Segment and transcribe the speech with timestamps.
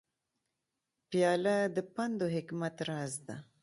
[1.09, 3.35] پیاله د پند و حکمت راز ده.